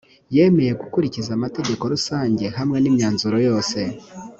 [0.35, 3.79] yemeye gukurikiza amategeko rusange hamwe n’imyanzuro yose